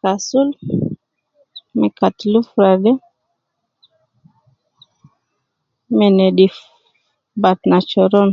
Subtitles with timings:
[0.00, 0.48] Kasul,
[1.78, 2.92] me Kati lufra de,
[5.96, 6.54] me nedif
[7.42, 8.30] batna choron